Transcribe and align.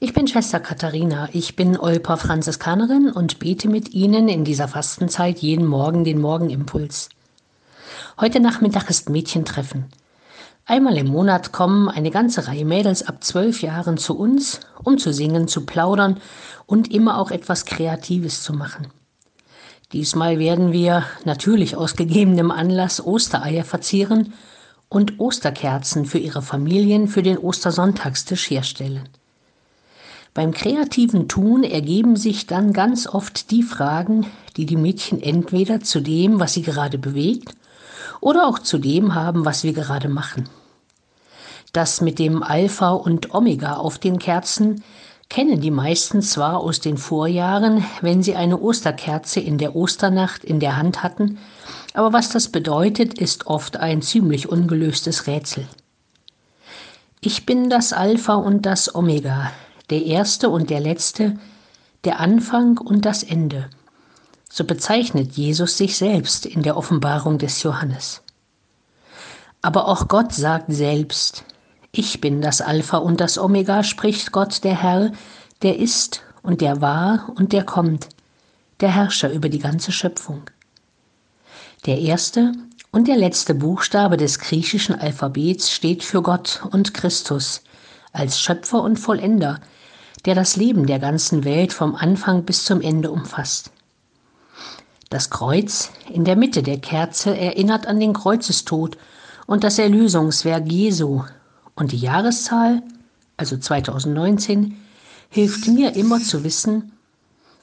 Ich 0.00 0.12
bin 0.12 0.28
Schwester 0.28 0.60
Katharina, 0.60 1.28
ich 1.32 1.56
bin 1.56 1.76
Olper 1.76 2.18
Franziskanerin 2.18 3.10
und 3.10 3.40
bete 3.40 3.68
mit 3.68 3.94
Ihnen 3.94 4.28
in 4.28 4.44
dieser 4.44 4.68
Fastenzeit 4.68 5.40
jeden 5.40 5.66
Morgen 5.66 6.04
den 6.04 6.20
Morgenimpuls. 6.20 7.08
Heute 8.20 8.38
Nachmittag 8.38 8.88
ist 8.90 9.10
Mädchentreffen. 9.10 9.86
Einmal 10.66 10.96
im 10.98 11.08
Monat 11.08 11.50
kommen 11.50 11.88
eine 11.88 12.12
ganze 12.12 12.46
Reihe 12.46 12.64
Mädels 12.64 13.08
ab 13.08 13.24
zwölf 13.24 13.60
Jahren 13.60 13.98
zu 13.98 14.16
uns, 14.16 14.60
um 14.84 14.98
zu 14.98 15.12
singen, 15.12 15.48
zu 15.48 15.66
plaudern 15.66 16.20
und 16.66 16.94
immer 16.94 17.18
auch 17.18 17.32
etwas 17.32 17.64
Kreatives 17.64 18.44
zu 18.44 18.52
machen. 18.52 18.86
Diesmal 19.92 20.38
werden 20.38 20.70
wir 20.70 21.06
natürlich 21.24 21.74
aus 21.74 21.96
gegebenem 21.96 22.52
Anlass 22.52 23.04
Ostereier 23.04 23.64
verzieren 23.64 24.32
und 24.88 25.18
Osterkerzen 25.18 26.04
für 26.04 26.18
ihre 26.18 26.42
Familien 26.42 27.08
für 27.08 27.24
den 27.24 27.36
Ostersonntagstisch 27.36 28.48
herstellen. 28.48 29.08
Beim 30.38 30.52
kreativen 30.52 31.26
Tun 31.26 31.64
ergeben 31.64 32.14
sich 32.14 32.46
dann 32.46 32.72
ganz 32.72 33.08
oft 33.08 33.50
die 33.50 33.64
Fragen, 33.64 34.24
die 34.56 34.66
die 34.66 34.76
Mädchen 34.76 35.20
entweder 35.20 35.80
zu 35.80 35.98
dem, 35.98 36.38
was 36.38 36.54
sie 36.54 36.62
gerade 36.62 36.96
bewegt, 36.96 37.56
oder 38.20 38.46
auch 38.46 38.60
zu 38.60 38.78
dem 38.78 39.16
haben, 39.16 39.44
was 39.44 39.64
wir 39.64 39.72
gerade 39.72 40.08
machen. 40.08 40.48
Das 41.72 42.00
mit 42.00 42.20
dem 42.20 42.44
Alpha 42.44 42.90
und 42.90 43.34
Omega 43.34 43.78
auf 43.78 43.98
den 43.98 44.20
Kerzen 44.20 44.84
kennen 45.28 45.60
die 45.60 45.72
meisten 45.72 46.22
zwar 46.22 46.60
aus 46.60 46.78
den 46.78 46.98
Vorjahren, 46.98 47.84
wenn 48.00 48.22
sie 48.22 48.36
eine 48.36 48.60
Osterkerze 48.60 49.40
in 49.40 49.58
der 49.58 49.74
Osternacht 49.74 50.44
in 50.44 50.60
der 50.60 50.76
Hand 50.76 51.02
hatten, 51.02 51.38
aber 51.94 52.12
was 52.12 52.30
das 52.30 52.46
bedeutet, 52.46 53.18
ist 53.18 53.48
oft 53.48 53.78
ein 53.78 54.02
ziemlich 54.02 54.48
ungelöstes 54.48 55.26
Rätsel. 55.26 55.66
Ich 57.20 57.44
bin 57.44 57.68
das 57.68 57.92
Alpha 57.92 58.36
und 58.36 58.66
das 58.66 58.94
Omega, 58.94 59.50
der 59.90 60.04
Erste 60.04 60.50
und 60.50 60.70
der 60.70 60.80
Letzte, 60.80 61.38
der 62.04 62.20
Anfang 62.20 62.78
und 62.78 63.04
das 63.04 63.22
Ende. 63.22 63.70
So 64.50 64.64
bezeichnet 64.64 65.32
Jesus 65.32 65.76
sich 65.76 65.96
selbst 65.96 66.46
in 66.46 66.62
der 66.62 66.76
Offenbarung 66.76 67.38
des 67.38 67.62
Johannes. 67.62 68.22
Aber 69.62 69.88
auch 69.88 70.08
Gott 70.08 70.32
sagt 70.32 70.72
selbst, 70.72 71.44
ich 71.90 72.20
bin 72.20 72.40
das 72.40 72.60
Alpha 72.60 72.98
und 72.98 73.20
das 73.20 73.38
Omega, 73.38 73.82
spricht 73.82 74.32
Gott 74.32 74.62
der 74.64 74.80
Herr, 74.82 75.12
der 75.62 75.78
ist 75.78 76.22
und 76.42 76.60
der 76.60 76.80
war 76.80 77.32
und 77.34 77.52
der 77.52 77.64
kommt, 77.64 78.08
der 78.80 78.94
Herrscher 78.94 79.32
über 79.32 79.48
die 79.48 79.58
ganze 79.58 79.90
Schöpfung. 79.90 80.42
Der 81.86 81.98
erste 81.98 82.52
und 82.90 83.08
der 83.08 83.16
letzte 83.16 83.54
Buchstabe 83.54 84.16
des 84.16 84.38
griechischen 84.38 84.94
Alphabets 84.94 85.70
steht 85.72 86.04
für 86.04 86.22
Gott 86.22 86.62
und 86.70 86.94
Christus 86.94 87.62
als 88.18 88.40
Schöpfer 88.40 88.82
und 88.82 88.98
Vollender, 88.98 89.60
der 90.24 90.34
das 90.34 90.56
Leben 90.56 90.86
der 90.86 90.98
ganzen 90.98 91.44
Welt 91.44 91.72
vom 91.72 91.94
Anfang 91.94 92.44
bis 92.44 92.64
zum 92.64 92.80
Ende 92.80 93.10
umfasst. 93.10 93.70
Das 95.10 95.30
Kreuz 95.30 95.90
in 96.12 96.24
der 96.24 96.36
Mitte 96.36 96.62
der 96.62 96.78
Kerze 96.78 97.36
erinnert 97.36 97.86
an 97.86 97.98
den 97.98 98.12
Kreuzestod 98.12 98.98
und 99.46 99.64
das 99.64 99.78
Erlösungswerk 99.78 100.70
Jesu. 100.70 101.22
Und 101.74 101.92
die 101.92 101.98
Jahreszahl, 101.98 102.82
also 103.36 103.56
2019, 103.56 104.76
hilft 105.30 105.66
mir 105.68 105.96
immer 105.96 106.20
zu 106.20 106.44
wissen, 106.44 106.92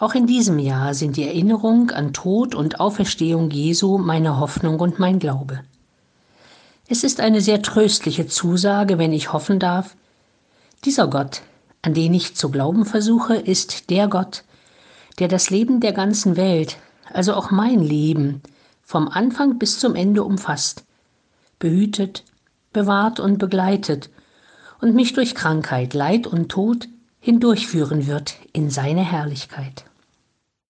auch 0.00 0.14
in 0.14 0.26
diesem 0.28 0.60
Jahr 0.60 0.94
sind 0.94 1.16
die 1.16 1.26
Erinnerung 1.26 1.90
an 1.90 2.12
Tod 2.12 2.54
und 2.54 2.78
Auferstehung 2.78 3.50
Jesu 3.50 3.98
meine 3.98 4.38
Hoffnung 4.38 4.78
und 4.78 5.00
mein 5.00 5.18
Glaube. 5.18 5.60
Es 6.88 7.02
ist 7.02 7.20
eine 7.20 7.40
sehr 7.40 7.62
tröstliche 7.62 8.28
Zusage, 8.28 8.98
wenn 8.98 9.12
ich 9.12 9.32
hoffen 9.32 9.58
darf, 9.58 9.96
dieser 10.84 11.08
Gott, 11.08 11.42
an 11.82 11.94
den 11.94 12.14
ich 12.14 12.34
zu 12.34 12.50
glauben 12.50 12.84
versuche, 12.84 13.36
ist 13.36 13.90
der 13.90 14.08
Gott, 14.08 14.44
der 15.18 15.28
das 15.28 15.50
Leben 15.50 15.80
der 15.80 15.92
ganzen 15.92 16.36
Welt, 16.36 16.76
also 17.12 17.34
auch 17.34 17.50
mein 17.50 17.80
Leben, 17.80 18.42
vom 18.82 19.08
Anfang 19.08 19.58
bis 19.58 19.78
zum 19.78 19.94
Ende 19.94 20.24
umfasst, 20.24 20.84
behütet, 21.58 22.24
bewahrt 22.72 23.20
und 23.20 23.38
begleitet 23.38 24.10
und 24.80 24.94
mich 24.94 25.12
durch 25.12 25.34
Krankheit, 25.34 25.94
Leid 25.94 26.26
und 26.26 26.48
Tod 26.48 26.88
hindurchführen 27.20 28.06
wird 28.06 28.36
in 28.52 28.70
seine 28.70 29.04
Herrlichkeit. 29.04 29.84